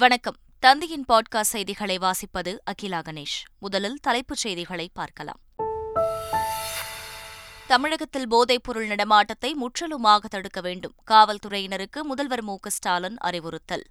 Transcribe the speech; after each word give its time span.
வணக்கம். 0.00 0.36
தந்தையின் 0.58 1.04
பாட்காஸ்ட் 1.08 1.40
செய்திகளை 1.40 1.98
வாசிப்பது 1.98 2.58
அகிலா 2.64 3.00
கணேஷ். 3.00 3.38
முதலில் 3.58 3.98
தலைப்புச் 4.02 4.38
செய்திகளை 4.38 4.90
பார்க்கலாம். 4.94 5.40
தமிழகத்தில் 7.66 8.30
போதைப்பொருள் 8.32 8.86
நடமாட்டத்தை 8.86 9.54
முற்றிலுமாக 9.54 10.28
தடுக்க 10.28 10.60
வேண்டும். 10.60 10.94
காவல்துறையினருக்கு 11.10 12.02
முதல்வர் 12.02 12.42
மு 12.42 12.56
ஸ்டாலின் 12.64 13.16
அறிவுறுத்தல். 13.18 13.84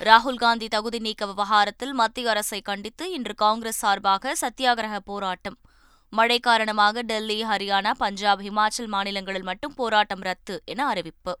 ராகுல் 0.00 0.36
காந்தி 0.36 0.68
தகுதி 0.68 0.98
நீக்க 0.98 1.26
விவகாரத்தில் 1.26 1.92
மத்திய 1.92 2.30
அரசை 2.30 2.60
கண்டித்து 2.60 3.12
இன்று 3.12 3.34
காங்கிரஸ் 3.34 3.78
சார்பாக 3.78 4.34
சத்தியாகிரக 4.40 4.98
போராட்டம். 5.04 5.58
மழை 6.10 6.40
காரணமாக 6.40 7.02
டெல்லி 7.02 7.44
ஹரியானா 7.44 7.90
பஞ்சாப் 7.90 8.40
ஹிமாச்சல் 8.40 8.86
மாநிலங்களில் 8.86 9.42
மட்டும் 9.42 9.74
போராட்டம் 9.74 10.20
ரத்து 10.20 10.62
என 10.64 10.86
அறிவிப்பு. 10.86 11.38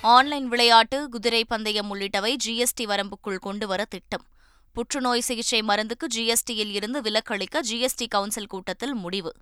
ஆன்லைன் 0.00 0.48
விளையாட்டு 0.48 1.08
குதிரை 1.08 1.44
பந்தயம் 1.44 1.94
உள்ளிட்டவை 1.94 2.36
ஜிஎஸ்டி 2.46 2.84
வரம்புக்குள் 2.84 3.36
கொண்டுவர 3.36 3.84
திட்டம். 3.84 4.24
புற்றுநோய் 4.72 5.20
சிகிச்சை 5.20 5.62
மருந்துக்கு 5.62 6.06
ஜிஎஸ்டியில் 6.14 6.70
இருந்து 6.70 7.02
விலக்களிக்க 7.02 7.60
ஜிஎஸ்டி 7.70 8.06
கவுன்சில் 8.08 8.46
கூட்டத்தில் 8.46 8.94
முடிவு. 8.94 9.34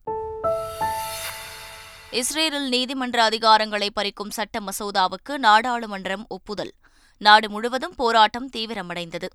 இஸ்ரேலில் 2.10 2.68
நீதிமன்ற 2.68 3.22
அதிகாரங்களை 3.22 3.90
பறிக்கும் 3.96 4.30
சட்ட 4.30 4.60
மசோதாவுக்கு 4.60 5.28
நாடாளுமன்றம் 5.28 6.26
ஒப்புதல். 6.28 6.72
நாடு 7.18 7.50
முழுவதும் 7.50 7.94
போராட்டம் 7.96 8.50
தீவிரமடைந்தது. 8.50 9.26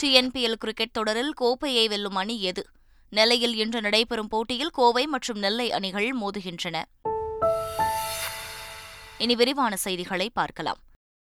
டிஎன்பிஎல் 0.00 0.52
கிரிக்கெட் 0.52 0.92
தொடரில் 0.92 1.32
கோப்பையை 1.32 1.88
வெல்லும் 1.88 2.14
அணி 2.14 2.42
எது? 2.42 2.66
நெல்லையில் 3.08 3.56
இன்று 3.56 3.80
நடைபெறும் 3.80 4.28
போட்டியில் 4.28 4.70
கோவை 4.70 5.06
மற்றும் 5.06 5.38
நெல்லை 5.38 5.72
அணிகள் 5.72 6.16
மோதுகின்றன. 6.16 6.82
இனி 9.22 9.34
விரிவான 9.34 9.76
செய்திகளை 9.76 10.30
பார்க்கலாம். 10.30 10.78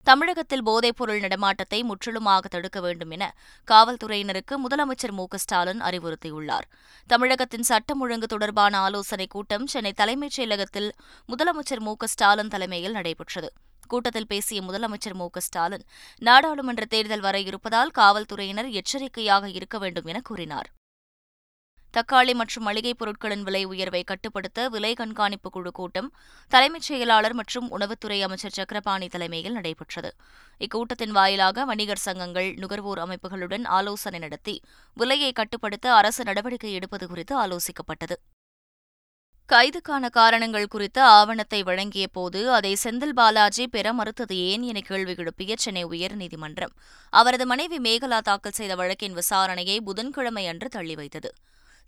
தமிழகத்தில் 0.02 0.66
போதைப்பொருள் 0.66 1.20
நடமாட்டத்தை 1.20 1.82
முற்றிலுமாக 1.82 2.48
தடுக்க 2.48 2.80
வேண்டும் 2.80 3.10
என 3.10 3.34
காவல்துறையினருக்கு 3.70 4.54
முதலமைச்சர் 4.68 5.12
மு 5.12 5.24
ஸ்டாலின் 5.32 5.80
அறிவுறுத்தியுள்ளார். 5.80 6.66
தமிழகத்தின் 7.06 7.62
சட்டம் 7.62 8.00
ஒழுங்கு 8.00 8.26
தொடர்பான 8.26 8.78
ஆலோசனைக் 8.78 9.30
கூட்டம் 9.30 9.66
சென்னை 9.66 9.92
தலைமைச் 9.92 10.40
செயலகத்தில் 10.40 10.90
முதலமைச்சர் 11.28 11.78
மு 11.78 11.94
ஸ்டாலின் 12.04 12.48
தலைமையில் 12.48 12.92
நடைபெற்றது. 12.92 13.52
கூட்டத்தில் 13.88 14.26
பேசிய 14.26 14.62
முதலமைச்சர் 14.62 15.14
மு 15.14 15.26
ஸ்டாலின் 15.36 15.84
நாடாளுமன்ற 16.18 16.84
தேர்தல் 16.84 17.20
வர 17.20 17.40
இருப்பதால் 17.40 17.90
காவல்துறையினர் 17.90 18.70
எச்சரிக்கையாக 18.70 19.48
இருக்க 19.48 19.78
வேண்டும் 19.78 20.04
என 20.04 20.20
கூறினார். 20.20 20.70
தக்காளி 21.92 22.34
மற்றும் 22.34 22.64
மளிகைப் 22.64 22.98
பொருட்களின் 22.98 23.42
விலை 23.42 23.64
உயர்வை 23.64 24.02
கட்டுப்படுத்த 24.02 24.68
விலை 24.68 24.94
கண்காணிப்பு 24.94 25.50
குழு 25.50 25.72
கூட்டம் 25.72 26.12
தலைமைச் 26.48 26.82
செயலாளர் 26.82 27.32
மற்றும் 27.32 27.78
உணவுத்துறை 27.78 28.20
அமைச்சர் 28.22 28.50
சக்கரபாணி 28.50 29.08
தலைமையில் 29.08 29.52
நடைபெற்றது. 29.52 30.14
இக்கூட்டத்தின் 30.58 31.08
வாயிலாக 31.08 31.64
வணிகர் 31.64 31.98
சங்கங்கள் 31.98 32.54
நுகர்வோர் 32.54 32.98
அமைப்புகளுடன் 32.98 33.66
ஆலோசனை 33.66 34.18
நடத்தி 34.18 34.62
விலையை 34.94 35.32
கட்டுப்படுத்த 35.32 35.94
அரசு 35.94 36.24
நடவடிக்கை 36.24 36.72
எடுப்பது 36.72 37.08
குறித்து 37.08 37.46
ஆலோசிக்கப்பட்டது. 37.46 38.16
கைதுக்கான 39.48 40.10
காரணங்கள் 40.10 40.66
குறித்த 40.66 41.04
ஆவணத்தை 41.04 41.62
வழங்கிய 41.62 42.08
போது 42.08 42.52
அதை 42.52 42.76
செந்தில் 42.84 43.12
பாலாஜி 43.12 43.68
பெற 43.68 43.92
மறுத்தது 43.92 44.36
ஏன் 44.36 44.62
என 44.62 44.80
கேள்வி 44.80 45.14
எழுப்பிய 45.16 45.54
சென்னை 45.58 45.84
உயர்நீதிமன்றம். 45.84 46.74
அவரது 47.10 47.46
மனைவி 47.46 47.78
மேகலா 47.78 48.18
தாக்கல் 48.18 48.52
செய்த 48.52 48.74
வழக்கின் 48.74 49.14
விசாரணையை 49.14 49.80
புதன்கிழமை 49.80 50.46
அன்று 50.46 50.68
தள்ளி 50.68 50.94
வைத்தது. 50.94 51.32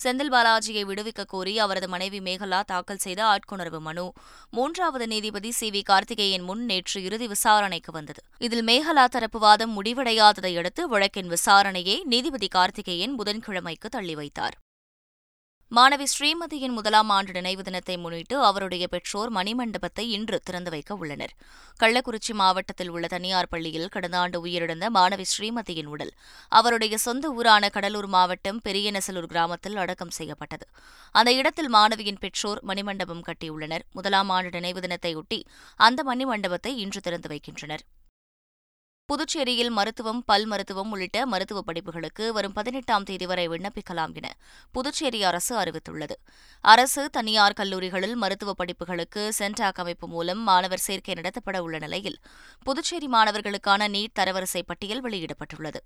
செந்தில் 0.03 0.33
பாலாஜியை 0.33 0.85
விடுவிக்க 0.85 1.25
கோரி 1.25 1.59
அவரது 1.59 1.89
மனைவி 1.89 2.19
மேகலா 2.19 2.61
தாக்கல் 2.65 2.97
செய்த 2.97 3.25
ஆட்கொணர்வு 3.25 3.79
மனு. 3.79 4.13
மூன்றாவது 4.51 5.07
நீதிபதி 5.07 5.51
சி. 5.51 5.71
வி. 5.71 5.83
கார்த்திகேயன் 5.83 6.43
முன் 6.43 6.65
நேற்று 6.65 7.03
இறுதி 7.03 7.27
விசாரணைக்கு 7.27 7.93
வந்தது. 7.93 8.21
இதில் 8.39 8.65
மேகலா 8.65 9.05
தரப்பு 9.05 9.39
வாதம் 9.39 9.83
முடிவடையாததை 9.83 10.59
அடுத்து 10.59 10.89
வழக்கின் 10.89 11.31
விசாரணையை 11.31 12.03
நீதிபதி 12.05 12.49
கார்த்திகேயன் 12.49 13.19
புதன்கிழமைக்கு 13.19 13.89
தள்ளி 13.91 14.15
வைத்தார். 14.15 14.57
மாணவி 15.77 16.07
ஸ்ரீமதியின் 16.13 16.75
முதலாம் 16.77 17.09
ஆண்டு 17.15 17.33
நினைவு 17.37 17.63
தினத்தை 17.63 17.95
முன்னிட்டு 18.03 18.37
அவருடைய 18.49 18.85
பெற்றோர் 18.93 19.31
மணிமண்டபத்தை 19.37 20.05
இன்று 20.17 20.39
திறந்து 20.41 20.71
வைக்க 20.71 20.95
உள்ளனர். 20.95 21.33
கள்ளக்குறிச்சி 21.81 22.33
மாவட்டத்தில் 22.41 22.91
உள்ள 22.95 23.07
தனியார் 23.07 23.49
பள்ளியில் 23.53 23.89
கடந்த 23.95 24.19
ஆண்டு 24.19 24.39
உயிரிழந்த 24.45 24.89
மாணவி 24.97 25.27
ஸ்ரீமதியின் 25.33 25.91
உடல் 25.95 26.13
அவருடைய 26.49 26.99
சொந்த 27.07 27.33
ஊரான 27.39 27.71
கடலூர் 27.77 28.09
மாவட்டம் 28.17 28.61
பெரியநெசலூர் 28.65 29.31
கிராமத்தில் 29.33 29.77
அடக்கம் 29.77 30.15
செய்யப்பட்டது. 30.19 30.69
அந்த 31.15 31.33
இடத்தில் 31.33 31.73
மாணவியின் 31.75 32.23
பெற்றோர் 32.27 32.63
மணிமண்டபம் 32.67 33.27
கட்டியுள்ளனர். 33.31 33.87
முதலாம் 33.93 34.33
ஆண்டு 34.37 34.51
நினைவு 34.51 34.81
தினத்தையொட்டி 34.81 35.41
அந்த 35.81 36.03
மணிமண்டபத்தை 36.13 36.75
இன்று 36.87 37.01
திறந்து 37.01 37.31
வைக்கின்றனர். 37.35 37.85
புதுச்சேரியில் 39.09 39.71
மருத்துவம் 39.71 40.25
பல் 40.25 40.47
மருத்துவம் 40.47 40.91
உள்ளிட்ட 40.91 41.27
மருத்துவ 41.27 41.63
படிப்புகளுக்கு 41.67 42.29
வரும் 42.29 42.53
பதினெட்டாம் 42.53 43.03
தேதி 43.03 43.27
வரை 43.27 43.49
விண்ணப்பிக்கலாம் 43.49 44.15
என 44.15 44.35
புதுச்சேரி 44.73 45.23
அரசு 45.23 45.53
அறிவித்துள்ளது. 45.57 46.15
அரசு 46.61 47.11
தனியார் 47.11 47.53
கல்லூரிகளில் 47.53 48.15
மருத்துவ 48.15 48.55
படிப்புகளுக்கு 48.61 49.29
சென்டாக் 49.39 49.83
அமைப்பு 49.85 50.09
மூலம் 50.09 50.39
மாணவர் 50.39 50.79
சேர்க்கை 50.79 51.15
நடத்தப்பட 51.15 51.59
உள்ள 51.59 51.79
நிலையில் 51.79 52.19
புதுச்சேரி 52.63 53.07
மாணவர்களுக்கான 53.07 53.89
நீட் 53.89 54.17
தரவரிசை 54.19 54.63
பட்டியல் 54.67 55.05
வெளியிடப்பட்டுள்ளது. 55.05 55.83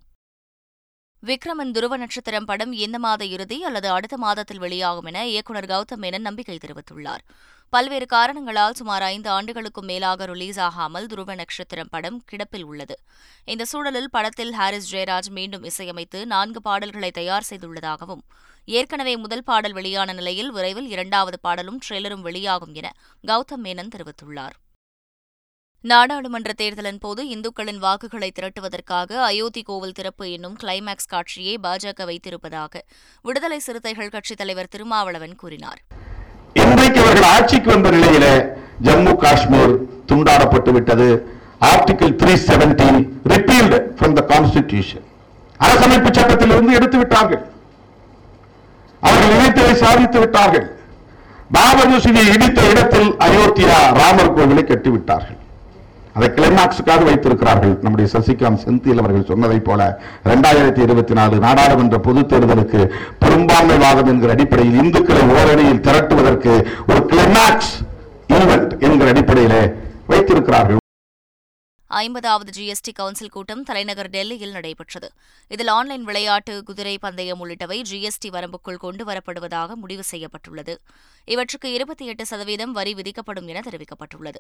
விக்ரமன் 1.27 1.71
துருவ 1.71 1.97
நட்சத்திரம் 1.97 2.45
படம் 2.45 2.73
இந்த 2.73 2.99
மாத 2.99 3.25
இறுதி 3.25 3.65
அல்லது 3.65 3.89
அடுத்த 3.91 4.17
மாதத்தில் 4.17 4.59
வெளியாகும் 4.59 5.05
என 5.05 5.27
இயக்குநர் 5.27 5.65
கௌதம் 5.65 6.03
மேனன் 6.03 6.29
நம்பிக்கை 6.29 6.59
தெரிவித்துள்ளார். 6.67 7.25
பல்வேறு 7.71 8.07
காரணங்களால் 8.07 8.73
சுமார் 8.73 9.03
ஐந்து 9.03 9.31
ஆண்டுகளுக்கும் 9.31 9.85
மேலாக 9.85 10.25
ரிலீஸ் 10.25 10.61
ஆகாமல் 10.61 11.07
துருவ 11.07 11.35
நட்சத்திரம் 11.35 11.91
படம் 11.91 12.23
கிடப்பில் 12.31 12.63
உள்ளது. 12.63 12.97
இந்த 13.45 13.65
சூழலில் 13.65 14.11
படத்தில் 14.11 14.53
ஹாரிஸ் 14.53 14.95
ஜெயராஜ் 14.95 15.29
மீண்டும் 15.31 15.65
இசையமைத்து 15.65 16.25
நான்கு 16.25 16.63
பாடல்களை 16.63 17.11
தயார் 17.11 17.47
செய்துள்ளதாகவும் 17.51 18.23
ஏற்கனவே 18.65 19.17
முதல் 19.17 19.45
பாடல் 19.45 19.73
வெளியான 19.73 20.13
நிலையில் 20.13 20.51
விரைவில் 20.51 20.89
இரண்டாவது 20.89 21.41
பாடலும் 21.41 21.79
ட்ரெய்லரும் 21.85 22.25
வெளியாகும் 22.29 22.75
என 22.75 22.93
கௌதம் 23.27 23.63
மேனன் 23.63 23.93
தெரிவித்துள்ளார். 23.97 24.57
நாடாளுமன்ற 25.81 26.53
தேர்தலின் 26.53 26.99
போது 26.99 27.23
இந்துக்களின் 27.29 27.79
வாக்குகளை 27.79 28.33
திரட்டுவதற்காக 28.39 29.21
அயோத்தி 29.23 29.63
கோவில் 29.63 29.93
திறப்பு 29.93 30.31
என்னும் 30.31 30.57
கிளைமேக்ஸ் 30.63 31.09
காட்சியை 31.09 31.59
பாஜக 31.63 32.07
வைத்திருப்பதாக 32.11 32.83
விடுதலை 33.23 33.59
சிறுத்தைகள் 33.59 34.09
கட்சித் 34.09 34.39
தலைவர் 34.39 34.69
திருமாவளவன் 34.69 35.37
கூறினார். 35.37 35.83
அவர்கள் 37.19 37.37
ஆட்சிக்கு 37.37 37.69
வந்த 37.73 37.89
நிலையில 37.95 38.27
ஜம்மு 38.87 39.13
காஷ்மீர் 39.23 39.73
துண்டாடப்பட்டு 40.09 40.71
விட்டது. 40.75 41.07
Article 41.71 42.13
three 42.21 42.35
seventeen 42.49 43.01
repealed 43.33 43.79
from 43.97 44.15
the 44.19 44.23
constitution 44.33 45.05
அரசமைப்பு 45.61 46.11
சட்டத்திலிருந்து 46.19 46.77
எடுத்து 46.79 46.99
விட்டார்கள். 47.01 47.43
அவர்கள் 49.03 49.35
நினைத்ததை 49.35 49.75
சாதித்து 49.83 50.19
விட்டார்கள். 50.25 50.67
பாபர் 51.57 51.91
மசூதியை 51.93 52.29
இடித்த 52.37 52.61
இடத்தில் 52.73 53.11
அயோத்தியா 53.27 53.77
ராமர் 53.99 54.35
கோவிலை 54.39 54.65
கட்டிவிட்டார்கள். 54.71 55.41
அதை 56.19 56.29
கிளைமாக்ஸுக்காக 56.37 57.03
வைத்திருக்கிறார்கள். 57.09 57.75
நம்முடைய 57.85 58.07
சசிகாந்த் 58.15 58.63
செந்தில் 58.65 59.01
அவர்கள் 59.03 59.29
சொன்னதை 59.31 59.59
போல 59.69 59.83
இரண்டாயிரத்தி 60.29 60.81
இருபத்தி 60.87 61.15
நாலு 61.19 61.37
நாடாளுமன்ற 61.45 61.99
பொது 62.07 62.23
தேர்தலுக்கு 62.33 62.81
பெரும்பான்மை 63.23 63.77
வாதம் 63.85 64.11
என்கிற 64.13 64.33
அடிப்படையில் 64.37 64.81
இந்துக்களை 64.83 65.23
ஓரணியில் 65.37 65.85
திரட்டுவதற்கு 65.87 66.55
ஒரு 66.91 67.01
கிளைமாக்ஸ் 67.13 67.73
ஈவெண்ட் 68.39 68.75
என்கிற 68.87 69.09
அடிப்படையிலே 69.15 69.63
வைத்திருக்கிறார்கள். 70.13 70.83
ஐம்பதாவது 71.91 72.51
ஜிஎஸ்டி 72.57 72.93
கவுன்சில் 72.95 73.31
கூட்டம் 73.31 73.63
தலைநகர் 73.63 74.11
டெல்லியில் 74.11 74.51
நடைபெற்றது. 74.51 75.13
இதில் 75.49 75.69
ஆன்லைன் 75.69 76.05
விளையாட்டு 76.05 76.63
குதிரை 76.63 76.99
பந்தயம் 76.99 77.45
உள்ளிட்டவை 77.45 77.83
ஜிஎஸ்டி 77.91 78.29
வரம்புக்குள் 78.29 78.81
கொண்டுவரப்படுவதாக 78.83 79.75
முடிவு 79.75 80.03
செய்யப்பட்டுள்ளது. 80.03 80.81
இவற்றுக்கு 81.25 81.73
இருபத்தி 81.73 82.07
எட்டு 82.07 82.27
சதவீதம் 82.27 82.73
வரி 82.73 82.95
விதிக்கப்படும் 82.95 83.47
என 83.47 83.61
தெரிவிக்கப்பட்டுள்ளது. 83.61 84.37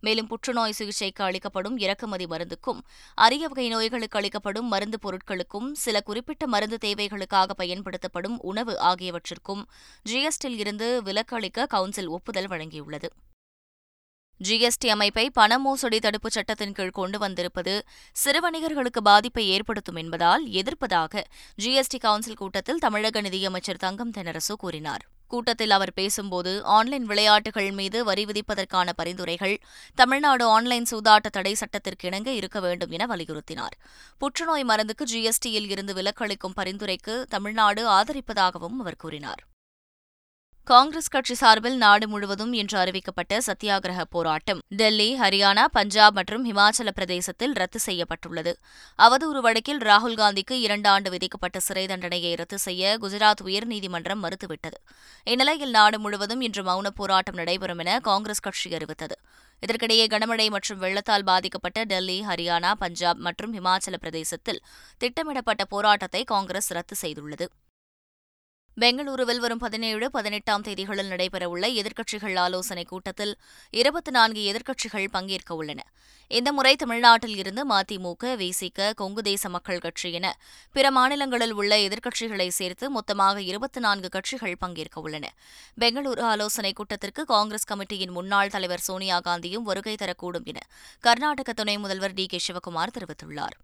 மேலும் 0.00 0.26
புற்றுநோய் 0.26 0.72
சிகிச்சைக்கு 0.72 1.24
அளிக்கப்படும் 1.24 1.78
இறக்குமதி 1.78 2.24
மருந்துக்கும் 2.24 2.80
அரிய 3.14 3.48
வகை 3.48 3.68
நோய்களுக்கு 3.68 4.18
அளிக்கப்படும் 4.18 4.68
மருந்து 4.68 4.98
பொருட்களுக்கும் 5.02 5.72
சில 5.72 6.00
குறிப்பிட்ட 6.00 6.46
மருந்து 6.46 6.78
தேவைகளுக்காக 6.84 7.50
பயன்படுத்தப்படும் 7.56 8.40
உணவு 8.40 8.80
ஆகியவற்றிற்கும் 8.80 9.64
ஜிஎஸ்டியில் 10.08 10.58
இருந்து 10.58 11.02
விலக்கு 11.02 11.36
அளிக்க 11.36 11.66
கவுன்சில் 11.66 12.08
ஒப்புதல் 12.08 12.48
வழங்கியுள்ளது. 12.48 13.10
ஜிஎஸ்டி 14.40 14.88
அமைப்பை 14.88 15.30
பண 15.30 15.58
மோசடி 15.58 15.98
தடுப்புச் 15.98 16.36
சட்டத்தின் 16.36 16.72
கீழ் 16.72 16.90
கொண்டு 16.90 17.18
வந்திருப்பது 17.18 17.74
சிறு 18.12 18.40
வணிகர்களுக்கு 18.40 19.00
பாதிப்பை 19.02 19.44
ஏற்படுத்தும் 19.48 19.94
என்பதால் 19.94 20.44
எதிர்ப்பதாக 20.48 21.22
ஜிஎஸ்டி 21.62 21.98
கவுன்சில் 22.00 22.34
கூட்டத்தில் 22.34 22.78
தமிழக 22.78 23.20
நிதியமைச்சர் 23.20 23.76
தங்கம் 23.76 24.10
தென்னரசு 24.10 24.54
கூறினார். 24.58 25.04
கூட்டத்தில் 25.28 25.70
அவர் 25.70 25.92
பேசும்போது 25.94 26.64
ஆன்லைன் 26.64 27.06
விளையாட்டுகள் 27.06 27.70
மீது 27.70 28.04
வரி 28.04 28.24
விதிப்பதற்கான 28.24 28.88
பரிந்துரைகள் 28.96 29.54
தமிழ்நாடு 29.94 30.44
ஆன்லைன் 30.46 30.88
சூதாட்ட 30.90 31.30
தடை 31.30 31.54
சட்டத்திற்கு 31.54 32.06
இணங்க 32.08 32.30
இருக்க 32.32 32.60
வேண்டும் 32.60 32.90
என 32.90 33.06
வலியுறுத்தினார். 33.06 33.76
புற்றுநோய் 34.18 34.68
மருந்துக்கு 34.68 35.06
ஜிஎஸ்டியில் 35.12 35.70
இருந்து 35.70 35.94
விலக்களிக்கும் 35.94 36.58
பரிந்துரைக்கு 36.60 37.16
தமிழ்நாடு 37.28 37.84
ஆதரிப்பதாகவும் 37.98 38.78
அவர் 38.80 39.02
கூறினார். 39.04 39.42
காங்கிரஸ் 40.64 41.08
கட்சி 41.08 41.34
சார்பில் 41.34 41.76
நாடு 41.76 42.08
முழுவதும் 42.08 42.52
இன்று 42.52 42.78
அறிவிக்கப்பட்ட 42.78 43.38
சத்தியாகிரக 43.46 44.02
போராட்டம். 44.10 44.58
டெல்லி 44.68 45.18
ஹரியானா 45.20 45.64
பஞ்சாப் 45.64 46.12
மற்றும் 46.12 46.44
ஹிமாச்சல 46.50 46.90
பிரதேசத்தில் 46.94 47.52
ரத்து 47.52 47.78
செய்யப்பட்டுள்ளது. 47.78 48.52
அவதூறு 48.98 49.40
வழக்கில் 49.40 49.78
ராகுல் 49.78 50.16
காந்திக்கு 50.20 50.50
இரண்டு 50.50 50.88
ஆண்டு 50.88 51.10
விதிக்கப்பட்ட 51.10 51.60
சிறை 51.60 51.86
தண்டனையை 51.86 52.34
ரத்து 52.34 52.58
செய்ய 52.58 52.98
குஜராத் 53.00 53.42
உயர்நீதிமன்றம் 53.44 54.22
மறுத்துவிட்டது. 54.24 54.78
இந்நிலையில் 55.24 55.70
நாடு 55.70 55.98
முழுவதும் 55.98 56.40
இன்று 56.40 56.62
மௌன 56.62 56.86
போராட்டம் 56.94 57.34
நடைபெறும் 57.34 57.78
என 57.78 57.98
காங்கிரஸ் 58.00 58.40
கட்சி 58.40 58.74
அறிவித்தது. 58.74 59.18
இதற்கிடையே 59.62 60.06
கனமழை 60.14 60.50
மற்றும் 60.50 60.78
வெள்ளத்தால் 60.78 61.24
பாதிக்கப்பட்ட 61.24 61.84
டெல்லி 61.84 62.24
ஹரியானா 62.28 62.72
பஞ்சாப் 62.72 63.16
மற்றும் 63.16 63.54
ஹிமாச்சல 63.58 63.96
பிரதேசத்தில் 63.96 64.62
திட்டமிடப்பட்ட 64.98 65.64
போராட்டத்தை 65.64 66.24
காங்கிரஸ் 66.24 66.72
ரத்து 66.72 66.96
செய்துள்ளது. 67.02 67.48
பெங்களூருவில் 68.80 69.36
வரும் 69.36 69.58
பதினேழு 69.58 70.10
பதினெட்டாம் 70.10 70.62
தேதிகளில் 70.62 71.08
நடைபெறவுள்ள 71.08 71.66
எதிர்க்கட்சிகள் 71.72 72.38
ஆலோசனைக் 72.38 72.88
கூட்டத்தில் 72.88 73.38
இருபத்தி 73.70 74.10
நான்கு 74.10 74.40
எதிர்க்கட்சிகள் 74.52 75.08
பங்கேற்க 75.10 75.54
உள்ளன. 75.54 75.82
இந்த 76.28 76.52
முறை 76.52 76.76
தமிழ்நாட்டில் 76.76 77.36
இருந்து 77.36 77.68
மதிமுக 77.68 78.24
விசிக 78.24 78.94
கொங்கு 78.94 79.22
தேச 79.22 79.48
மக்கள் 79.48 79.78
கட்சி 79.78 80.12
என 80.12 80.38
பிற 80.72 80.90
மாநிலங்களில் 80.90 81.52
உள்ள 81.52 81.76
எதிர்க்கட்சிகளை 81.76 82.48
சேர்த்து 82.48 82.90
மொத்தமாக 82.90 83.42
இருபத்தி 83.42 83.80
நான்கு 83.80 84.08
கட்சிகள் 84.08 84.56
பங்கேற்க 84.60 85.00
உள்ளன. 85.00 85.32
பெங்களூரு 85.80 86.20
ஆலோசனைக் 86.20 86.76
கூட்டத்திற்கு 86.76 87.24
காங்கிரஸ் 87.24 87.72
கமிட்டியின் 87.72 88.10
முன்னாள் 88.10 88.48
தலைவர் 88.48 88.80
சோனியா 88.80 89.20
காந்தியும் 89.20 89.68
வருகை 89.68 89.94
தரக்கூடும் 89.94 90.44
என 90.44 90.58
கர்நாடக 91.00 91.52
துணை 91.52 91.78
முதல்வர் 91.78 92.14
டி 92.14 92.26
கே 92.26 92.40
சிவக்குமார் 92.48 92.96
தெரிவித்துள்ளார். 92.98 93.58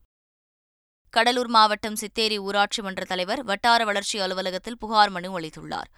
கடலூர் 1.11 1.49
மாவட்டம் 1.49 1.97
சித்தேரி 1.97 2.39
ஊராட்சி 2.39 2.83
மன்ற 2.83 3.05
தலைவர் 3.05 3.45
வட்டார 3.45 3.85
வளர்ச்சி 3.85 4.21
அலுவலகத்தில் 4.21 4.79
புகார் 4.79 5.11
மனு 5.11 5.41
அளித்துள்ளார். 5.41 5.89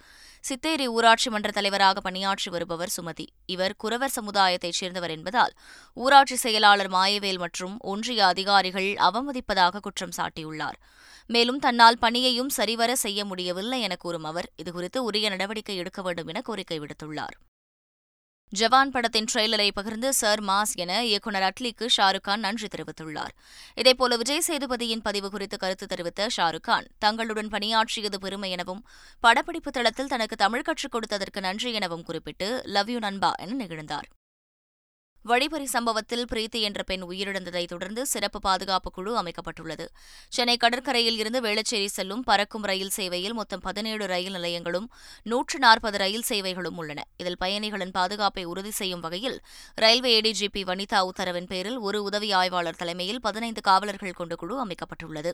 சித்தேரி 0.49 0.85
ஊராட்சி 0.85 1.29
மன்ற 1.29 1.51
தலைவராக 1.51 2.01
பணியாற்றி 2.01 2.51
வருபவர் 2.51 2.93
சுமதி. 2.97 3.25
இவர் 3.45 3.75
குறவர் 3.77 4.13
சமுதாயத்தைச் 4.15 4.77
சேர்ந்தவர் 4.79 5.09
என்பதால் 5.09 5.53
ஊராட்சி 5.93 6.35
செயலாளர் 6.35 6.89
மாயவேல் 6.89 7.37
மற்றும் 7.37 7.75
ஒன்றிய 7.79 8.25
அதிகாரிகள் 8.25 8.89
அவமதிப்பதாக 9.09 9.79
குற்றம் 9.79 10.15
சாட்டியுள்ளார். 10.17 10.79
மேலும் 11.25 11.59
தன்னால் 11.59 12.01
பணியையும் 12.01 12.49
சரிவர 12.49 12.95
செய்ய 12.95 13.25
முடியவில்லை 13.25 13.81
என 13.81 13.95
கூறும் 13.95 14.23
அவர் 14.23 14.51
இதுகுறித்து 14.63 14.97
உரிய 14.97 15.29
நடவடிக்கை 15.29 15.75
எடுக்க 15.75 16.01
வேண்டும் 16.01 16.27
என 16.27 16.41
கோரிக்கை 16.41 16.79
விடுத்துள்ளார். 16.79 17.37
ஜவான் 18.59 18.89
படத்தின் 18.89 19.27
ட்ரெய்லரை 19.33 19.67
பகிர்ந்து 19.73 20.13
சர் 20.13 20.43
மாஸ் 20.43 20.73
என 20.73 21.05
இயக்குநர் 21.05 21.45
அட்லிக்கு 21.47 21.85
ஷாருக் 21.97 22.21
கான் 22.21 22.39
நன்றி 22.39 22.67
தெரிவித்துள்ளார். 22.67 23.33
இதேபோல 23.75 24.17
விஜய் 24.17 24.43
சேதுபதியின் 24.47 25.03
பதிவு 25.03 25.29
குறித்து 25.29 25.57
கருத்து 25.57 25.87
தெரிவித்த 25.87 26.27
ஷாருக் 26.37 26.61
கான் 26.61 26.87
தங்களுடன் 26.99 27.47
பணியாற்றியது 27.47 28.19
பெருமை 28.19 28.51
எனவும் 28.51 28.85
படப்பிடிப்பு 29.19 29.71
தளத்தில் 29.71 30.07
தனக்கு 30.07 30.35
தமிழ் 30.35 30.61
கற்றுக் 30.61 30.95
கொடுத்ததற்கு 30.95 31.39
நன்றி 31.39 31.73
எனவும் 31.73 32.03
குறிப்பிட்டு 32.03 32.61
லவ் 32.65 32.89
யூ 32.89 32.99
நண்பா 32.99 33.33
என 33.37 33.65
நிகழ்ந்தார். 33.65 34.09
வழிபறி 35.23 35.65
சம்பவத்தில் 35.65 36.25
பிரீத்தி 36.31 36.59
என்ற 36.61 36.83
பெண் 36.83 37.03
உயிரிழந்ததை 37.03 37.67
தொடர்ந்து 37.67 38.05
சிறப்பு 38.05 38.39
பாதுகாப்பு 38.39 38.91
குழு 38.91 39.11
அமைக்கப்பட்டுள்ளது. 39.21 39.85
சென்னை 40.29 40.57
கடற்கரையில் 40.57 41.17
இருந்து 41.17 41.41
வேளச்சேரி 41.41 41.85
செல்லும் 41.85 42.23
பறக்கும் 42.23 42.61
ரயில் 42.61 42.89
சேவையில் 42.89 43.33
மொத்தம் 43.33 43.59
பதினேழு 43.59 44.05
ரயில் 44.05 44.31
நிலையங்களும் 44.31 44.87
நூற்று 45.23 45.59
நாற்பது 45.59 45.97
ரயில் 45.97 46.27
சேவைகளும் 46.29 46.77
உள்ளன. 46.77 47.03
இதில் 47.17 47.37
பயணிகளின் 47.37 47.91
பாதுகாப்பை 47.91 48.43
உறுதி 48.43 48.71
செய்யும் 48.71 48.99
வகையில் 48.99 49.41
ரயில்வே 49.75 50.21
ஏடிஜிபி 50.21 50.63
வனிதா 50.63 51.01
உத்தரவின் 51.11 51.47
பேரில் 51.47 51.77
ஒரு 51.77 52.03
உதவி 52.03 52.31
ஆய்வாளர் 52.31 52.75
தலைமையில் 52.75 53.21
பதினைந்து 53.21 53.61
காவலர்கள் 53.61 54.19
கொண்ட 54.21 54.35
குழு 54.35 54.65
அமைக்கப்பட்டுள்ளது. 54.65 55.33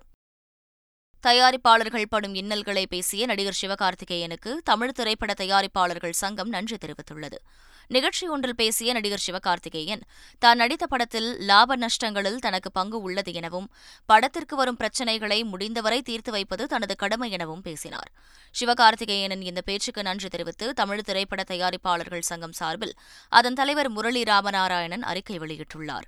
தயாரிப்பாளர்கள் 1.24 2.10
படும் 2.10 2.36
இன்னல்களை 2.36 2.88
பேசிய 2.88 3.26
நடிகர் 3.26 3.60
சிவகார்த்திகேயனுக்கு 3.62 4.52
தமிழ் 4.64 4.92
திரைப்பட 4.92 5.34
தயாரிப்பாளர்கள் 5.34 6.20
சங்கம் 6.24 6.50
நன்றி 6.50 6.76
தெரிவித்துள்ளது. 6.76 7.40
நிகழ்ச்சி 7.88 8.28
ஒன்றில் 8.28 8.56
பேசிய 8.56 8.94
நடிகர் 8.94 9.24
சிவகார்த்திகேயன் 9.26 10.02
தான் 10.40 10.58
நடித்த 10.58 10.88
படத்தில் 10.88 11.30
லாப 11.50 11.76
நஷ்டங்களில் 11.76 12.40
தனக்கு 12.40 12.72
பங்கு 12.72 13.02
உள்ளது 13.02 13.34
எனவும் 13.34 13.70
படத்திற்கு 14.06 14.56
வரும் 14.56 14.76
பிரச்சினைகளை 14.76 15.44
முடிந்தவரை 15.44 16.02
தீர்த்து 16.02 16.32
வைப்பது 16.32 16.66
தனது 16.68 16.96
கடமை 16.96 17.32
எனவும் 17.32 17.62
பேசினார். 17.62 18.12
சிவகார்த்திகேயனின் 18.56 19.42
இந்த 19.42 19.62
பேச்சுக்கு 19.62 20.04
நன்றி 20.04 20.28
தெரிவித்து 20.28 20.74
தமிழ் 20.74 21.02
திரைப்பட 21.02 21.44
தயாரிப்பாளர்கள் 21.44 22.28
சங்கம் 22.32 22.52
சார்பில் 22.52 22.96
அதன் 23.30 23.54
தலைவர் 23.54 23.90
முரளி 23.90 24.24
ராமநாராயணன் 24.24 25.08
அறிக்கை 25.14 25.40
வெளியிட்டுள்ளார். 25.40 26.08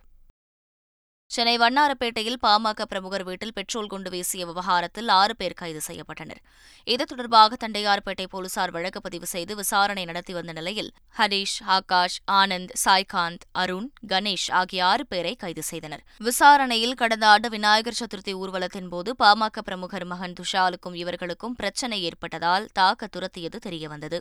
சென்னை 1.33 1.57
வண்ணாரப்பேட்டையில் 1.57 2.37
பாமக 2.43 2.85
பிரமுகர் 2.91 3.23
வீட்டில் 3.23 3.53
பெட்ரோல் 3.53 3.87
குண்டு 3.87 4.09
வீசிய 4.09 4.45
விவகாரத்தில் 4.45 5.09
ஆறு 5.15 5.35
பேர் 5.35 5.53
கைது 5.53 5.81
செய்யப்பட்டனர். 5.87 6.39
இது 6.83 7.03
தொடர்பாக 7.05 7.57
தண்டையார்பேட்டை 7.63 8.25
போலீசார் 8.29 8.71
வழக்கு 8.71 9.01
பதிவு 9.01 9.25
செய்து 9.25 9.55
விசாரணை 9.55 10.05
நடத்தி 10.05 10.33
வந்த 10.33 10.51
நிலையில் 10.51 10.89
ஹரீஷ் 11.17 11.55
ஆகாஷ் 11.65 12.17
ஆனந்த் 12.31 12.73
சாய்காந்த் 12.85 13.45
அருண் 13.51 13.89
கணேஷ் 14.07 14.47
ஆகிய 14.51 14.85
ஆறு 14.85 15.05
பேரை 15.07 15.35
கைது 15.35 15.63
செய்தனர். 15.63 16.03
விசாரணையில் 16.17 16.93
கடந்த 16.93 17.27
ஆண்டு 17.27 17.49
விநாயகர் 17.49 17.99
சதுர்த்தி 17.99 18.33
ஊர்வலத்தின் 18.33 18.89
போது 18.89 19.15
பாமக 19.23 19.65
பிரமுகர் 19.69 20.05
மகன் 20.05 20.35
துஷாலுக்கும் 20.41 20.93
இவர்களுக்கும் 20.93 21.55
பிரச்சினை 21.55 22.01
ஏற்பட்டதால் 22.03 22.67
தாக்க 22.73 23.07
துரத்தியது 23.17 23.59
தெரியவந்தது. 23.69 24.19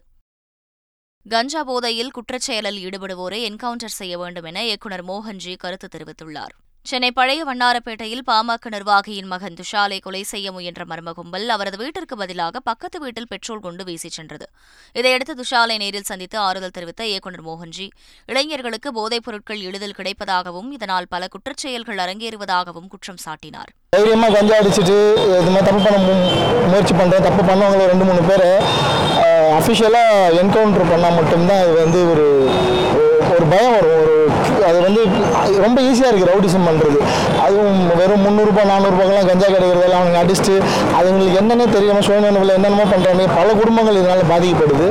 கஞ்சா 1.26 1.64
போதையில் 1.64 2.14
குற்றச்செயலில் 2.14 2.80
ஈடுபடுவோரை 2.86 3.42
என்கவுண்டர் 3.50 3.98
செய்ய 4.00 4.18
வேண்டும் 4.18 4.44
என 4.44 4.64
இயக்குநர் 4.64 5.06
மோகன்ஜி 5.06 5.56
கருத்து 5.56 5.88
தெரிவித்துள்ளார். 5.96 6.56
சென்னை 6.86 7.08
பழைய 7.16 7.40
வண்ணாரப்பேட்டையில் 7.48 8.22
பாமக 8.28 8.68
நிர்வாகியின் 8.74 9.26
மகன் 9.32 9.56
துஷாலை 9.58 9.96
கொலை 10.04 10.20
செய்ய 10.30 10.52
முயன்ற 10.54 10.82
மர்ம 10.90 11.10
கும்பல் 11.18 11.44
அவரது 11.54 11.76
வீட்டிற்கு 11.80 12.14
பதிலாக 12.20 12.60
பக்கத்து 12.68 12.98
வீட்டில் 13.02 13.28
பெட்ரோல் 13.32 13.60
கொண்டு 13.66 13.82
வீசிச் 13.88 14.16
சென்றது. 14.18 14.46
இதையடுத்து 14.98 15.34
துஷாலை 15.40 15.76
நேரில் 15.82 16.06
சந்தித்து 16.10 16.38
ஆறுதல் 16.44 16.74
தெரிவித்த 16.76 17.02
இயக்குநர் 17.10 17.44
மோகன்ஜி 17.48 17.86
இளைஞர்களுக்கு 18.32 18.92
போதைப் 18.98 19.26
பொருட்கள் 19.26 19.60
எளிதில் 19.68 19.96
கிடைப்பதாகவும் 19.98 20.70
இதனால் 20.76 21.10
பல 21.14 21.28
குற்றச்செயல்கள் 21.34 22.02
அரங்கேறுவதாகவும் 22.06 22.88
குற்றம் 22.94 23.20
சாட்டினார். 23.26 23.70
தைரியமாக 23.96 24.32
கஞ்சா 24.38 24.56
அடிச்சுட்டு 24.60 24.98
இது 25.40 25.50
மாதிரி 25.54 25.66
தப்பு 25.68 25.82
பண்ண 25.86 25.98
முயற்சி 26.72 26.96
பண்ணுறேன் 27.00 27.26
தப்பு 27.28 27.44
பண்ணவங்கள 27.50 27.90
ரெண்டு 27.92 28.06
மூணு 28.10 28.22
பேர் 28.30 28.48
அஃபிஷியலாக 29.60 30.36
என்கவுண்டர் 30.42 30.90
பண்ணால் 30.92 31.18
மட்டும்தான் 31.20 31.62
இது 31.66 31.76
வந்து 31.84 32.00
ஒரு 32.12 32.26
ஒரு 33.36 33.46
பயம் 33.52 33.74
வரும். 33.76 34.07
ரொம்ப 35.66 35.78
ஈஸியாக 35.80 36.10
இருக்குது 36.10 36.30
ரவுடிசம் 36.32 36.68
பண்ணுறது 36.68 36.98
அதுவும் 37.46 37.82
வெறும் 38.00 38.24
முந்நூறுரூபா 38.26 38.64
நானூறுபாக்கெல்லாம் 38.72 39.30
கஞ்சா 39.30 39.48
கிடைக்கிறதெல்லாம் 39.54 40.02
அவங்க 40.02 40.22
அடிச்சுட்டு 40.24 40.56
அதுங்களுக்கு 41.00 41.40
என்னென்ன 41.42 41.70
தெரியாமல் 41.78 42.06
சுயநலவில் 42.08 42.56
என்னென்னமோ 42.58 42.86
பண்ணுறாங்க 42.94 43.26
பல 43.40 43.48
குடும்பங்கள் 43.60 44.00
இதனால் 44.02 44.30
பாதிக்கப்படுது. 44.32 44.88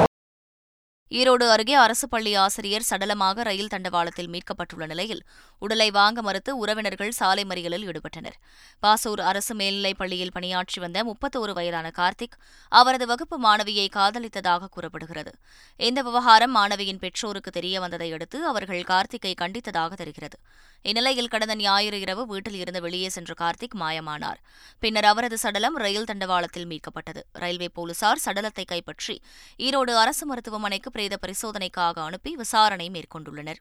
ஈரோடு 1.12 1.46
அருகே 1.50 1.74
அரசு 1.74 2.10
பள்ளி 2.10 2.36
ஆசிரியர் 2.36 2.86
சடலமாக 2.90 3.44
ரயில் 3.44 3.70
தண்டவாளத்தில் 3.74 4.30
மீட்கப்பட்டுள்ள 4.30 4.86
நிலையில் 4.86 5.22
உடலை 5.60 5.92
வாங்க 5.92 6.22
மறுத்து 6.22 6.58
உறவினர்கள் 6.58 7.12
சாலை 7.12 7.44
மறியலில் 7.44 7.86
ஈடுபட்டனர். 7.90 8.36
பாசூர் 8.84 9.22
அரசு 9.22 9.56
மேல்நிலைப் 9.56 9.98
பள்ளியில் 9.98 10.32
பணியாற்றி 10.32 10.82
வந்த 10.82 11.04
முப்பத்தோரு 11.04 11.54
வயதான 11.54 11.92
கார்த்திக் 11.92 12.36
அவரது 12.72 13.08
வகுப்பு 13.08 13.38
மாணவியை 13.40 13.88
காதலித்ததாக 13.96 14.70
கூறப்படுகிறது. 14.70 15.32
இந்த 15.80 16.02
விவகாரம் 16.02 16.56
மாணவியின் 16.56 17.00
பெற்றோருக்கு 17.00 17.52
தெரிய 17.52 17.80
வந்ததை 17.80 18.12
அடுத்து 18.12 18.48
அவர்கள் 18.48 18.84
கார்த்திக்கை 18.84 19.34
கண்டித்ததாக 19.42 19.94
தெரிகிறது. 19.94 20.40
இந்நிலையில் 20.82 21.28
கடந்த 21.28 21.56
ஞாயிறு 21.56 22.00
இரவு 22.00 22.26
வீட்டில் 22.26 22.60
இருந்து 22.60 22.82
வெளியே 22.82 23.10
சென்ற 23.10 23.34
கார்த்திக் 23.40 23.80
மாயமானார். 23.80 24.42
பின்னர் 24.80 25.06
அவரது 25.06 25.38
சடலம் 25.38 25.78
ரயில் 25.78 26.10
தண்டவாளத்தில் 26.12 26.68
மீட்கப்பட்டது. 26.68 27.24
ரயில்வே 27.32 27.70
போலீசார் 27.74 28.24
சடலத்தை 28.26 28.66
கைப்பற்றி 28.66 29.22
ஈரோடு 29.60 29.96
அரசு 29.96 30.26
மருத்துவமனைக்கு 30.26 30.92
பிரேத 30.98 31.18
பரிசோதனைக்காக 31.22 32.04
அனுப்பி 32.04 32.36
விசாரணை 32.36 32.86
மேற்கொண்டுள்ளனர். 32.90 33.60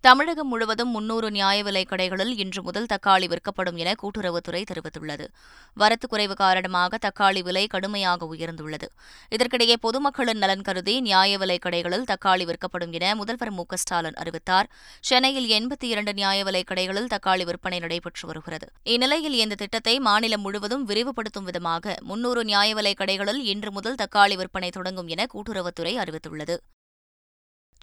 தமிழகம் 0.00 0.48
முழுவதும் 0.48 0.88
முன்னூறு 0.88 1.30
நியாய 1.30 1.62
விலைக் 1.62 1.90
கடைகளில் 1.90 2.38
இன்று 2.38 2.62
முதல் 2.62 2.86
தக்காளி 2.86 3.24
விற்கப்படும் 3.24 3.76
என 3.76 3.94
கூட்டுறவுத்துறை 4.02 4.64
தெரிவித்துள்ளது. 4.64 5.26
வரத்து 5.74 6.08
குறைவு 6.08 6.34
காரணமாக 6.34 6.98
தக்காளி 6.98 7.42
விலை 7.42 7.66
கடுமையாக 7.66 8.28
உயர்ந்துள்ளது. 8.34 8.86
இதற்கிடையே 9.30 9.74
பொதுமக்களின் 9.80 10.38
நலன் 10.38 10.62
கருதி 10.62 11.00
நியாய 11.00 11.38
விலைக் 11.38 11.64
கடைகளில் 11.66 12.04
தக்காளி 12.04 12.44
விற்கப்படும் 12.44 12.92
என 12.92 13.14
முதல்வர் 13.14 13.50
மு 13.50 13.64
ஸ்டாலின் 13.72 14.14
அறிவித்தார். 14.14 14.70
சென்னையில் 15.00 15.48
எண்பத்தி 15.48 15.84
இரண்டு 15.84 16.12
நியாய 16.12 16.44
விலைக் 16.44 16.70
கடைகளில் 16.70 17.06
தக்காளி 17.06 17.44
விற்பனை 17.44 17.78
நடைபெற்று 17.78 18.26
வருகிறது. 18.26 18.68
இந்நிலையில் 18.82 19.32
இந்த 19.32 19.54
திட்டத்தை 19.54 19.98
மாநிலம் 19.98 20.40
முழுவதும் 20.40 20.88
விரிவுபடுத்தும் 20.88 21.44
விதமாக 21.44 21.96
முன்னூறு 22.00 22.44
நியாய 22.44 22.74
விலைக் 22.74 23.00
கடைகளில் 23.00 23.44
இன்று 23.44 23.72
முதல் 23.72 23.94
தக்காளி 23.94 24.36
விற்பனை 24.36 24.68
தொடங்கும் 24.70 25.06
என 25.06 25.26
கூட்டுறவுத்துறை 25.34 25.96
அறிவித்துள்ளது. 25.96 26.56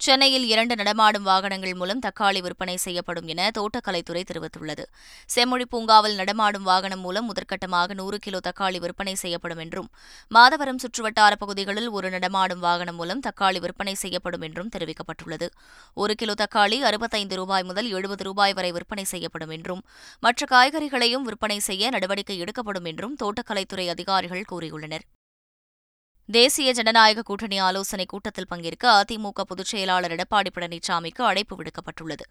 சென்னையில் 0.00 0.44
இரண்டு 0.44 0.74
நடமாடும் 0.76 1.24
வாகனங்கள் 1.28 1.74
மூலம் 1.74 2.02
தக்காளி 2.06 2.40
விற்பனை 2.42 2.74
செய்யப்படும் 2.76 3.28
என 3.32 3.46
தோட்டக்கலைத்துறை 3.58 4.22
தெரிவித்துள்ளது. 4.30 4.84
செம்மொழி 5.26 5.66
பூங்காவில் 5.72 6.14
நடமாடும் 6.14 6.62
வாகனம் 6.62 7.00
மூலம் 7.00 7.26
முதற்கட்டமாக 7.30 7.94
நூறு 8.00 8.18
கிலோ 8.18 8.40
தக்காளி 8.48 8.80
விற்பனை 8.84 9.14
செய்யப்படும் 9.14 9.62
என்றும் 9.64 9.88
மாதவரம் 10.30 10.82
சுற்றுவட்டார 10.84 11.32
பகுதிகளில் 11.42 11.88
ஒரு 11.88 12.10
நடமாடும் 12.10 12.62
வாகனம் 12.66 12.94
மூலம் 12.94 13.24
தக்காளி 13.28 13.60
விற்பனை 13.66 13.94
செய்யப்படும் 13.94 14.40
என்றும் 14.40 14.70
தெரிவிக்கப்பட்டுள்ளது. 14.76 15.48
ஒரு 15.94 16.14
கிலோ 16.14 16.36
தக்காளி 16.44 16.80
அறுபத்தைந்து 16.90 17.36
ரூபாய் 17.36 17.68
முதல் 17.72 17.90
எழுபது 17.90 18.24
ரூபாய் 18.24 18.56
வரை 18.60 18.72
விற்பனை 18.72 19.06
செய்யப்படும் 19.14 19.50
என்றும் 19.50 19.84
மற்ற 20.20 20.46
காய்கறிகளையும் 20.54 21.28
விற்பனை 21.30 21.60
செய்ய 21.70 21.90
நடவடிக்கை 21.90 22.38
எடுக்கப்படும் 22.38 22.84
என்றும் 22.84 23.16
தோட்டக்கலைத்துறை 23.24 23.88
அதிகாரிகள் 23.88 24.50
கூறியுள்ளனர். 24.52 25.06
தேசிய 26.30 26.72
ஜனநாயக 26.72 27.22
கூட்டணி 27.22 27.58
ஆலோசனைக் 27.58 28.08
கூட்டத்தில் 28.08 28.46
பங்கேற்க 28.48 29.04
அதிமுக 29.04 29.40
பொதுச் 29.46 29.66
செயலாளர் 29.66 30.12
எடப்பாடி 30.12 30.46
பழனிசாமிக்கு 30.54 31.22
அழைப்பு 31.22 31.56
விடுக்கப்பட்டுள்ளது. 31.56 32.24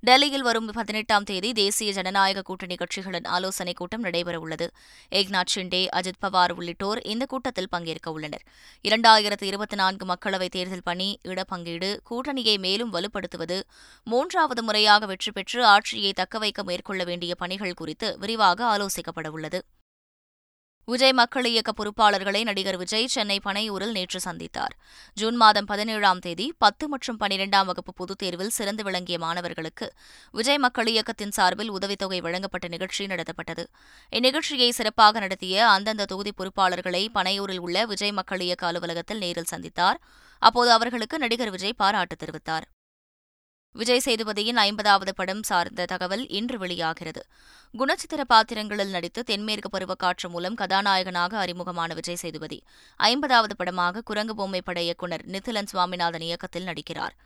டெல்லியில் 0.00 0.42
வரும் 0.42 0.66
பதினெட்டாம் 0.66 1.22
தேதி 1.22 1.52
தேசிய 1.52 1.92
ஜனநாயக 1.92 2.42
கூட்டணி 2.42 2.74
கட்சிகளின் 2.74 3.26
ஆலோசனைக் 3.26 3.76
கூட்டம் 3.76 4.04
நடைபெறவுள்ளது. 4.04 4.66
ஏக்நாத் 5.10 5.52
ஷிண்டே 5.54 5.86
அஜித் 5.96 6.20
பவார் 6.22 6.52
உள்ளிட்டோர் 6.52 7.02
இந்த 7.02 7.26
கூட்டத்தில் 7.26 7.68
பங்கேற்க 7.68 8.10
உள்ளனர். 8.10 8.42
இரண்டாயிரத்து 8.88 9.42
இருபத்தி 9.42 9.76
நான்கு 9.76 10.06
மக்களவைத் 10.06 10.48
தேர்தல் 10.48 10.82
பணி 10.84 11.18
இடப்பங்கீடு 11.24 12.00
கூட்டணியை 12.10 12.58
மேலும் 12.58 12.92
வலுப்படுத்துவது 12.92 13.62
மூன்றாவது 14.04 14.62
முறையாக 14.62 15.06
வெற்றி 15.06 15.32
பெற்று 15.32 15.64
ஆட்சியை 15.64 16.12
தக்கவைக்க 16.16 16.62
மேற்கொள்ள 16.62 17.04
வேண்டிய 17.04 17.34
பணிகள் 17.34 17.74
குறித்து 17.74 18.18
விரிவாக 18.18 18.76
ஆலோசிக்கப்படவுள்ளது. 18.76 19.60
விஜய் 20.84 21.12
மக்கள் 21.12 21.44
இயக்க 21.44 21.72
பொறுப்பாளர்களை 21.72 22.42
நடிகர் 22.42 22.76
விஜய் 22.76 23.06
சென்னை 23.06 23.40
பனையூரில் 23.44 23.90
நேற்று 23.90 24.20
சந்தித்தார். 24.24 24.74
ஜூன் 25.14 25.36
மாதம் 25.36 25.64
பதினேழாம் 25.64 26.18
தேதி 26.18 26.54
பத்து 26.58 26.88
மற்றும் 26.88 27.20
பனிரெண்டாம் 27.20 27.64
வகுப்பு 27.64 27.92
பொதுத் 27.94 28.18
தேர்வில் 28.18 28.50
சிறந்து 28.50 28.84
விளங்கிய 28.84 29.18
மாணவர்களுக்கு 29.18 29.92
விஜய் 30.32 30.58
மக்கள் 30.58 30.86
இயக்கத்தின் 30.86 31.30
சார்பில் 31.30 31.70
உதவித்தொகை 31.70 32.20
வழங்கப்பட்ட 32.20 32.68
நிகழ்ச்சி 32.68 33.06
நடத்தப்பட்டது. 33.06 33.64
இந்நிகழ்ச்சியை 34.12 34.68
சிறப்பாக 34.68 35.18
நடத்திய 35.18 35.68
அந்தந்த 35.68 36.04
தொகுதி 36.04 36.32
பொறுப்பாளர்களை 36.36 37.06
பனையூரில் 37.14 37.58
உள்ள 37.58 37.86
விஜய் 37.86 38.12
மக்கள் 38.12 38.40
இயக்க 38.40 38.66
அலுவலகத்தில் 38.66 39.18
நேரில் 39.18 39.50
சந்தித்தார். 39.50 39.98
அப்போது 40.38 40.72
அவர்களுக்கு 40.72 41.18
நடிகர் 41.18 41.50
விஜய் 41.50 41.72
பாராட்டு 41.72 42.16
தெரிவித்தார். 42.16 42.62
விஜய் 43.74 44.02
சேதுபதியின் 44.04 44.58
ஐம்பதாவது 44.62 45.12
படம் 45.18 45.40
சார்ந்த 45.48 45.84
தகவல் 45.92 46.24
இன்று 46.38 46.56
வெளியாகிறது. 46.62 47.22
குணச்சித்திர 47.74 48.22
பாத்திரங்களில் 48.32 48.92
நடித்து 48.96 49.20
தென்மேற்கு 49.30 49.68
பருவக்காற்று 49.74 50.28
மூலம் 50.34 50.58
கதாநாயகனாக 50.60 51.38
அறிமுகமான 51.44 51.94
விஜய் 51.98 52.18
சேதுபதி 52.22 52.58
ஐம்பதாவது 53.00 53.56
படமாக 53.60 54.02
குரங்கு 54.10 54.34
பொம்மை 54.40 54.60
பட 54.66 54.80
இயக்குநர் 54.88 55.24
நிதிலன் 55.34 55.70
சுவாமிநாதன் 55.72 56.26
இயக்கத்தில் 56.28 56.68
நடிக்கிறார். 56.70 57.16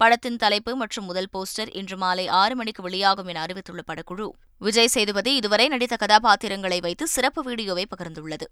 படத்தின் 0.00 0.40
தலைப்பு 0.42 0.74
மற்றும் 0.82 1.08
முதல் 1.10 1.30
போஸ்டர் 1.36 1.72
இன்று 1.80 1.96
மாலை 2.02 2.26
ஆறு 2.40 2.56
மணிக்கு 2.60 2.82
வெளியாகும் 2.88 3.30
என 3.32 3.40
அறிவித்துள்ள 3.46 3.84
படக்குழு 3.90 4.28
விஜய் 4.66 4.92
சேதுபதி 4.96 5.32
இதுவரை 5.40 5.68
நடித்த 5.68 5.96
கதாபாத்திரங்களை 6.04 6.80
வைத்து 6.88 7.06
சிறப்பு 7.16 7.42
வீடியோவை 7.42 7.86
பகிர்ந்துள்ளது. 7.94 8.48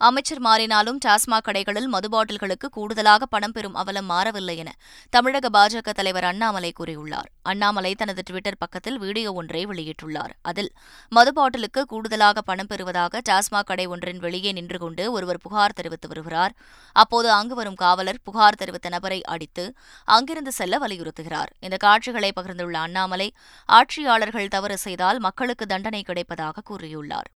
அமைச்சர் 0.00 0.40
மாறினாலும் 0.40 0.98
டாஸ்மாக் 1.06 1.46
கடைகளில் 1.48 1.86
மது 1.86 2.08
பாட்டில்களுக்கு 2.08 2.68
கூடுதலாக 2.70 3.26
பணம் 3.26 3.52
பெறும் 3.52 3.74
அவலம் 3.74 4.06
மாறவில்லை 4.10 4.56
என 4.56 4.70
தமிழக 5.10 5.48
பாஜக 5.48 5.90
தலைவர் 5.90 6.24
அண்ணாமலை 6.24 6.72
கூறியுள்ளார். 6.80 7.28
அண்ணாமலை 7.42 7.94
தனது 7.94 8.22
டுவிட்டர் 8.30 8.58
பக்கத்தில் 8.58 8.98
வீடியோ 8.98 9.32
ஒன்றை 9.32 9.66
வெளியிட்டுள்ளார். 9.66 10.32
அதில் 10.42 10.70
மது 11.08 11.32
பாட்டிலுக்கு 11.32 11.84
கூடுதலாக 11.84 12.40
பணம் 12.40 12.66
பெறுவதாக 12.66 13.20
டாஸ்மாக் 13.28 13.66
கடை 13.66 13.86
ஒன்றின் 13.86 14.18
வெளியே 14.18 14.52
நின்று 14.52 14.78
கொண்டு 14.78 15.12
ஒருவர் 15.12 15.40
புகார் 15.42 15.72
தெரிவித்து 15.72 16.08
வருகிறார். 16.08 16.54
அப்போது 16.92 17.30
அங்கு 17.30 17.54
வரும் 17.54 17.74
காவலர் 17.74 18.20
புகார் 18.22 18.56
தெரிவித்த 18.56 18.88
நபரை 18.88 19.20
அடித்து 19.24 19.74
அங்கிருந்து 20.04 20.52
செல்ல 20.52 20.78
வலியுறுத்துகிறார். 20.78 21.52
இந்த 21.60 21.76
காட்சிகளை 21.76 22.32
பகிர்ந்துள்ள 22.40 22.72
அண்ணாமலை 22.72 23.32
ஆட்சியாளர்கள் 23.68 24.48
தவறு 24.48 24.78
செய்தால் 24.78 25.18
மக்களுக்கு 25.18 25.66
தண்டனை 25.66 26.02
கிடைப்பதாக 26.06 26.64
கூறியுள்ளார். 26.70 27.30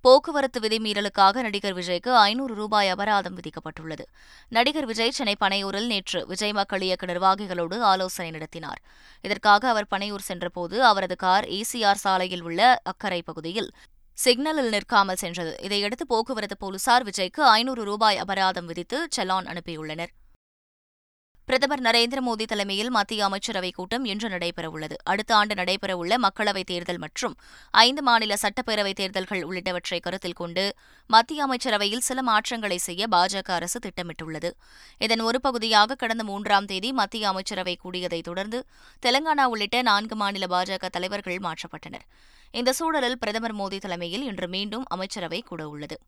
போக்குவரத்து 0.00 0.58
விதிமீறலுக்காக 0.60 1.42
நடிகர் 1.42 1.74
விஜய்க்கு 1.74 2.10
ஐநூறு 2.14 2.54
ரூபாய் 2.54 2.88
அபராதம் 2.88 3.36
விதிக்கப்பட்டுள்ளது. 3.38 4.04
நடிகர் 4.48 4.86
விஜய் 4.86 5.10
சென்னை 5.10 5.34
பனையூரில் 5.40 5.86
நேற்று 5.86 6.26
விஜய் 6.26 6.52
மக்கள் 6.52 6.80
இயக்க 6.80 7.06
நிர்வாகிகளோடு 7.06 7.82
ஆலோசனை 7.82 8.30
நடத்தினார். 8.30 8.80
இதற்காக 9.20 9.68
அவர் 9.68 9.90
பனையூர் 9.90 10.26
சென்றபோது 10.28 10.84
அவரது 10.84 11.16
கார் 11.16 11.44
ஏசிஆர் 11.44 12.02
சாலையில் 12.04 12.42
உள்ள 12.42 12.80
அக்கரை 12.82 13.22
பகுதியில் 13.22 13.70
சிக்னலில் 14.18 14.68
நிற்காமல் 14.68 15.20
சென்றது. 15.24 15.56
இதையடுத்து 15.62 16.06
போக்குவரத்து 16.06 16.56
போலீசார் 16.56 17.04
விஜய்க்கு 17.04 17.42
ஐநூறு 17.58 17.84
ரூபாய் 17.84 18.18
அபராதம் 18.18 18.66
விதித்து 18.66 19.08
செலான் 19.16 19.50
அனுப்பியுள்ளனர். 19.52 20.14
பிரதமர் 21.48 21.80
நரேந்திர 21.80 22.18
மோடி 22.26 22.44
தலைமையில் 22.44 22.90
மத்திய 22.90 23.28
அமைச்சரவைக் 23.28 23.74
கூட்டம் 23.74 24.04
இன்று 24.04 24.28
நடைபெறவுள்ளது. 24.28 24.92
அடுத்த 25.04 25.36
ஆண்டு 25.36 25.54
நடைபெறவுள்ள 25.54 26.14
மக்களவைத் 26.16 26.64
தேர்தல் 26.64 26.98
மற்றும் 26.98 27.34
ஐந்து 27.70 28.02
மாநில 28.02 28.34
சட்டப்பேரவைத் 28.34 28.92
தேர்தல்கள் 28.92 29.42
உள்ளிட்டவற்றை 29.42 30.00
கருத்தில் 30.00 30.32
கொண்டு 30.32 30.74
மத்திய 31.06 31.42
அமைச்சரவையில் 31.42 32.00
சில 32.00 32.22
மாற்றங்களை 32.22 32.78
செய்ய 32.78 33.06
பாஜக 33.10 33.50
அரசு 33.50 33.78
திட்டமிட்டுள்ளது. 33.78 34.50
இதன் 34.98 35.20
ஒரு 35.20 35.40
பகுதியாக 35.40 35.94
கடந்த 35.94 36.24
மூன்றாம் 36.24 36.64
தேதி 36.64 36.92
மத்திய 36.92 37.28
அமைச்சரவை 37.28 37.78
கூடியதைத் 37.84 38.28
தொடர்ந்து 38.30 38.64
தெலங்கானா 39.06 39.44
உள்ளிட்ட 39.44 39.82
நான்கு 39.82 40.16
மாநில 40.16 40.46
பாஜக 40.46 40.88
தலைவர்கள் 40.88 41.36
மாற்றப்பட்டனர். 41.36 42.06
இந்த 42.50 42.72
சூழலில் 42.72 43.18
பிரதமர் 43.18 43.56
மோடி 43.56 43.78
தலைமையில் 43.78 44.22
இன்று 44.22 44.48
மீண்டும் 44.48 44.84
அமைச்சரவை 44.88 45.44
கூடவுள்ளது 45.50 45.98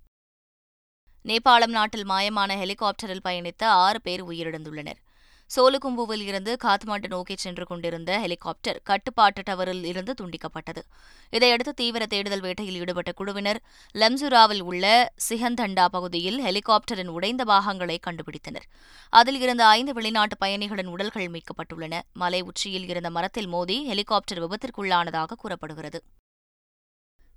நேபாளம் 1.25 1.77
நாட்டில் 1.79 2.09
மாயமான 2.09 2.57
ஹெலிகாப்டரில் 2.63 3.27
பயணித்த 3.29 3.65
ஆறு 3.65 4.01
பேர் 4.01 4.25
உயிரிழந்துள்ளனர். 4.25 5.01
சோலுகும்புவில் 5.55 6.23
இருந்து 6.23 6.57
காத்மாண்டு 6.65 7.09
நோக்கி 7.09 7.35
சென்று 7.37 7.65
கொண்டிருந்த 7.67 8.19
ஹெலிகாப்டர் 8.19 8.81
கட்டுப்பாட்டு 8.85 9.43
டவரில் 9.43 9.85
இருந்து 9.85 10.15
துண்டிக்கப்பட்டது. 10.21 10.83
இதையடுத்து 11.31 11.75
தீவிர 11.75 12.07
தேடுதல் 12.07 12.41
வேட்டையில் 12.41 12.79
ஈடுபட்ட 12.81 13.13
குழுவினர் 13.13 13.61
லம்சுராவில் 13.95 14.61
உள்ள 14.61 15.13
சிஹந்தண்டா 15.29 15.85
பகுதியில் 15.87 16.39
ஹெலிகாப்டரின் 16.43 17.13
உடைந்த 17.17 17.45
பாகங்களை 17.45 18.01
கண்டுபிடித்தனர். 18.07 18.69
அதில் 19.11 19.41
இருந்த 19.41 19.67
ஐந்து 19.67 19.93
வெளிநாட்டு 19.93 20.37
பயணிகளின் 20.37 20.87
உடல்கள் 20.87 21.31
மீட்கப்பட்டுள்ளன. 21.31 22.01
மலை 22.13 22.43
உச்சியில் 22.43 22.89
இருந்த 22.89 23.11
மரத்தில் 23.11 23.47
மோதி 23.47 23.79
ஹெலிகாப்டர் 23.87 24.43
விபத்திற்குள்ளானதாக 24.47 25.33
கூறப்படுகிறது. 25.37 26.01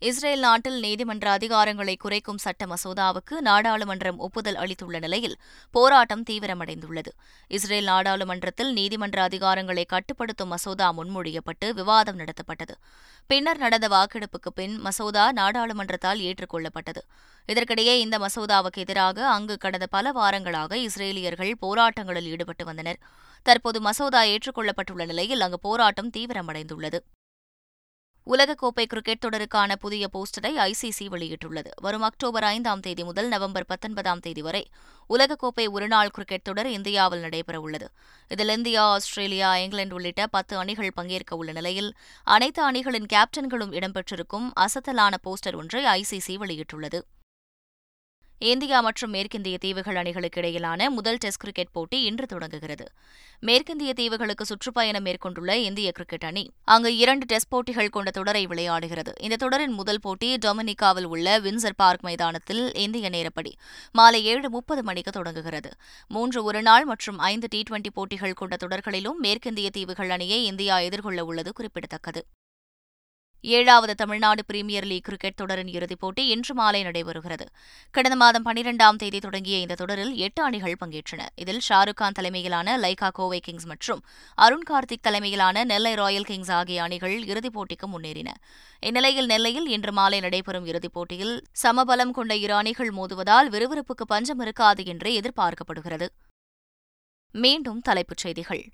இஸ்ரேல் 0.08 0.40
நாட்டில் 0.40 0.80
நீதிமன்ற 0.80 1.28
அதிகாரங்களை 1.38 1.94
குறைக்கும் 1.98 2.40
சட்ட 2.44 2.64
மசோதாவுக்கு 2.72 3.36
நாடாளுமன்றம் 3.48 4.18
ஒப்புதல் 4.26 4.56
அளித்துள்ள 4.56 5.00
நிலையில் 5.00 5.36
போராட்டம் 5.72 6.24
தீவிரமடைந்துள்ளது. 6.30 7.12
இஸ்ரேல் 7.48 7.84
நாடாளுமன்றத்தில் 7.84 8.74
நீதிமன்ற 8.74 9.22
அதிகாரங்களை 9.24 9.86
கட்டுப்படுத்தும் 9.86 10.48
மசோதா 10.48 10.94
முன்மொழியப்பட்டு 10.98 11.70
விவாதம் 11.70 12.20
நடத்தப்பட்டது. 12.20 12.76
பின்னர் 13.28 13.58
நடந்த 13.58 13.88
வாக்கெடுப்புக்கு 13.88 14.54
பின் 14.56 14.76
மசோதா 14.80 15.32
நாடாளுமன்றத்தால் 15.32 16.26
ஏற்றுக்கொள்ளப்பட்டது. 16.28 17.04
இதற்கிடையே 17.48 17.96
இந்த 18.06 18.20
மசோதாவுக்கு 18.20 18.86
எதிராக 18.88 19.28
அங்கு 19.30 19.58
கடந்த 19.58 19.88
பல 19.88 20.12
வாரங்களாக 20.12 20.90
இஸ்ரேலியர்கள் 20.90 21.54
போராட்டங்களில் 21.66 22.32
ஈடுபட்டு 22.36 22.66
வந்தனர். 22.66 23.02
தற்போது 23.44 23.82
மசோதா 23.82 24.24
ஏற்றுக்கொள்ளப்பட்டுள்ள 24.24 25.06
நிலையில் 25.06 25.42
அங்கு 25.42 25.60
போராட்டம் 25.60 26.14
தீவிரமடைந்துள்ளது. 26.18 27.00
உலகக்கோப்பை 28.32 28.86
கிரிக்கெட் 28.86 29.24
தொடருக்கான 29.26 29.76
புதிய 29.76 30.08
போஸ்டரை 30.14 30.52
ஐசிசி 30.66 31.08
வெளியிட்டுள்ளது. 31.12 31.72
வரும் 31.82 32.02
அக்டோபர் 32.02 32.44
ஐந்தாம் 32.44 32.80
தேதி 32.80 33.04
முதல் 33.04 33.28
நவம்பர் 33.28 33.66
பத்தொன்பதாம் 33.66 34.20
தேதி 34.20 34.42
வரை 34.42 34.70
உலகக்கோப்பை 35.10 35.70
ஒருநாள் 35.70 36.10
கிரிக்கெட் 36.10 36.42
தொடர் 36.42 36.68
இந்தியாவில் 36.68 37.24
நடைபெறவுள்ளது. 37.24 37.88
இதில் 38.28 38.50
இந்தியா 38.50 38.84
ஆஸ்திரேலியா 38.84 39.58
இங்கிலாந்து 39.58 39.96
உள்ளிட்ட 39.96 40.28
பத்து 40.28 40.58
அணிகள் 40.58 40.94
பங்கேற்க 40.94 41.36
உள்ள 41.36 41.52
நிலையில் 41.52 41.94
அனைத்து 42.24 42.72
அணிகளின் 42.72 43.10
கேப்டன்களும் 43.14 43.76
இடம்பெற்றிருக்கும் 43.80 44.48
அசத்தலான 44.60 45.14
போஸ்டர் 45.24 45.56
ஒன்றை 45.56 46.04
ஐசிசி 46.04 46.38
வெளியிட்டுள்ளது. 46.38 47.02
இந்தியா 48.44 48.82
மற்றும் 48.82 49.14
மேற்கிந்திய 49.14 49.58
தீவுகள் 49.58 49.96
அணிகளுக்கு 49.96 50.40
இடையிலான 50.40 50.90
முதல் 50.90 51.18
டெஸ்ட் 51.18 51.40
கிரிக்கெட் 51.40 51.72
போட்டி 51.72 52.02
இன்று 52.04 52.26
தொடங்குகிறது. 52.26 52.86
மேற்கிந்திய 53.40 53.92
தீவுகளுக்கு 53.94 54.46
சுற்றுப்பயணம் 54.46 55.04
மேற்கொண்டுள்ள 55.04 55.58
இந்திய 55.58 55.92
கிரிக்கெட் 55.92 56.24
அணி 56.24 56.44
அங்கு 56.64 56.98
இரண்டு 56.98 57.26
டெஸ்ட் 57.26 57.48
போட்டிகள் 57.48 57.90
கொண்ட 57.90 58.12
தொடரை 58.12 58.48
விளையாடுகிறது. 58.48 59.14
இந்த 59.20 59.36
தொடரின் 59.36 59.72
முதல் 59.72 60.00
போட்டி 60.00 60.36
டொமினிகாவில் 60.36 61.10
உள்ள 61.14 61.40
வின்சர் 61.40 61.78
பார்க் 61.78 62.04
மைதானத்தில் 62.04 62.64
இந்திய 62.76 63.10
நேரப்படி 63.10 63.54
மாலை 63.92 64.26
ஏழு 64.26 64.50
முப்பது 64.50 64.84
மணிக்கு 64.84 65.12
தொடங்குகிறது. 65.12 65.72
மூன்று 66.08 66.44
ஒருநாள் 66.44 66.86
மற்றும் 66.86 67.18
ஐந்து 67.18 67.48
டி 67.50 67.64
டுவெண்டி 67.70 67.92
போட்டிகள் 67.94 68.34
கொண்ட 68.34 68.56
தொடர்களிலும் 68.66 69.22
மேற்கிந்திய 69.24 69.70
தீவுகள் 69.70 70.10
அணியை 70.10 70.46
இந்தியா 70.46 70.78
எதிர்கொள்ள 70.80 71.26
உள்ளது 71.26 71.54
குறிப்பிடத்தக்கது. 71.54 72.24
ஏழாவது 73.44 73.96
தமிழ்நாடு 73.96 74.46
பிரீமியர் 74.46 74.86
லீக் 74.86 75.04
கிரிக்கெட் 75.04 75.36
தொடரின் 75.36 75.68
இறுதிப் 75.68 76.00
போட்டி 76.00 76.28
இன்று 76.28 76.56
மாலை 76.56 76.84
நடைபெறுகிறது. 76.84 77.46
கடந்த 77.92 78.16
மாதம் 78.16 78.46
பனிரெண்டாம் 78.46 78.96
தேதி 78.96 79.20
தொடங்கிய 79.20 79.58
இந்த 79.58 79.76
தொடரில் 79.76 80.16
எட்டு 80.16 80.44
அணிகள் 80.44 80.76
பங்கேற்றன. 80.86 81.26
இதில் 81.36 81.60
ஷாருக் 81.70 81.94
கான் 81.96 82.12
தலைமையிலான 82.12 82.78
லைகா 82.78 83.10
கோவை 83.14 83.40
கிங்ஸ் 83.40 83.66
மற்றும் 83.66 84.04
அருண் 84.36 84.64
கார்த்திக் 84.70 85.02
தலைமையிலான 85.02 85.64
நெல்லை 85.64 85.94
ராயல் 85.94 86.24
கிங்ஸ் 86.24 86.52
ஆகிய 86.52 86.84
அணிகள் 86.84 87.26
இறுதிப் 87.26 87.60
போட்டிக்கு 87.60 87.88
முன்னேறின. 87.88 88.30
இந்நிலையில் 88.80 89.26
நெல்லையில் 89.26 89.68
இன்று 89.68 89.92
மாலை 89.92 90.20
நடைபெறும் 90.20 90.66
இறுதிப் 90.66 90.94
போட்டியில் 90.94 91.44
சமபலம் 91.64 92.12
கொண்ட 92.12 92.36
இரு 92.36 92.54
அணிகள் 92.54 92.94
மோதுவதால் 92.98 93.50
விறுவிறுப்புக்கு 93.50 94.06
பஞ்சம் 94.08 94.40
இருக்காது 94.40 94.86
என்று 94.86 95.22
எதிர்பார்க்கப்படுகிறது. 95.22 96.08
மீண்டும் 97.32 97.82
தலைப்புச் 97.82 98.18
செய்திகள். 98.18 98.70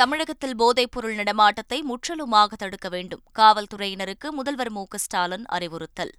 தமிழகத்தில் 0.00 0.54
போதைப்பொருள் 0.58 1.14
நடமாட்டத்தை 1.14 1.82
முற்றிலுமாக 1.82 2.56
தடுக்க 2.56 2.88
வேண்டும். 2.88 3.22
காவல்துறையினருக்கு 3.38 4.28
முதல்வர் 4.30 4.70
மு 4.70 4.84
ஸ்டாலின் 4.94 5.44
அறிவுறுத்தல். 5.46 6.12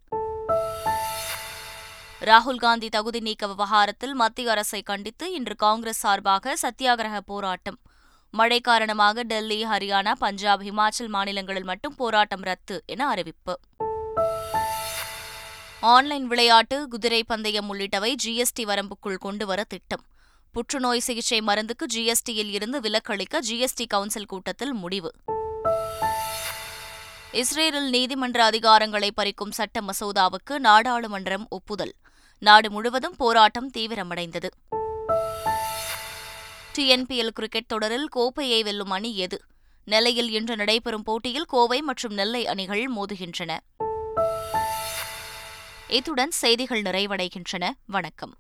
ராகுல் 2.21 2.55
காந்தி 2.55 2.89
தகுதி 2.89 3.19
நீக்க 3.19 3.47
விவகாரத்தில் 3.47 4.13
மத்திய 4.13 4.51
அரசை 4.51 4.81
கண்டித்து 4.81 5.33
இன்று 5.33 5.55
காங்கிரஸ் 5.55 6.00
சார்பாக 6.00 6.57
சத்தியாகிரக 6.61 7.17
போராட்டம். 7.25 7.79
மழை 8.31 8.59
காரணமாக 8.59 9.23
டெல்லி 9.23 9.65
ஹரியானா 9.65 10.11
பஞ்சாப் 10.11 10.61
ஹிமாச்சல் 10.61 11.07
மாநிலங்களில் 11.07 11.63
மட்டும் 11.63 11.95
போராட்டம் 11.95 12.41
ரத்து 12.41 12.83
என 12.85 13.07
அறிவிப்பு. 13.07 13.59
ஆன்லைன் 15.79 16.27
விளையாட்டு 16.27 16.88
குதிரை 16.88 17.23
பந்தயம் 17.23 17.73
உள்ளிட்டவை 17.73 18.15
ஜிஎஸ்டி 18.23 18.63
வரம்புக்குள் 18.63 19.17
கொண்டுவர 19.17 19.63
திட்டம். 19.63 20.05
புற்றுநோய் 20.51 21.00
சிகிச்சை 21.00 21.41
மருந்துக்கு 21.41 21.86
ஜிஎஸ்டியில் 21.93 22.50
இருந்து 22.50 22.81
விலக்களிக்க 22.81 23.39
ஜிஎஸ்டி 23.50 23.86
கவுன்சில் 23.88 24.25
கூட்டத்தில் 24.25 24.74
முடிவு. 24.74 25.13
இஸ்ரேலில் 27.31 27.89
நீதிமன்ற 27.89 28.43
அதிகாரங்களை 28.43 29.12
பறிக்கும் 29.15 29.51
சட்ட 29.51 29.81
மசோதாவுக்கு 29.81 30.58
நாடாளுமன்றம் 30.63 31.46
ஒப்புதல். 31.50 31.93
நாடு 32.39 32.72
முழுவதும் 32.72 33.15
போராட்டம் 33.15 33.72
தீவிரமடைந்தது. 33.77 34.50
டிஎன்பிஎல் 36.75 37.27
கிரிக்கெட் 37.27 37.67
தொடரில் 37.67 38.08
கோப்பையை 38.08 38.63
வெல்லும் 38.63 38.89
அணி 38.89 39.17
எது? 39.17 39.41
நெல்லையில் 39.86 40.31
இன்று 40.31 40.55
நடைபெறும் 40.55 41.03
போட்டியில் 41.03 41.46
கோவை 41.46 41.81
மற்றும் 41.81 42.13
நெல்லை 42.13 42.48
அணிகள் 42.48 42.91
மோதுகின்றன. 42.93 43.58
இத்துடன் 45.88 46.31
செய்திகள் 46.31 46.81
நிறைவடைகின்றன. 46.81 47.70
வணக்கம். 47.86 48.36